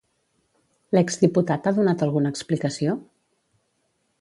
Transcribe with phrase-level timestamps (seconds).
[0.97, 2.99] L'ex-diputat ha donat alguna explicació?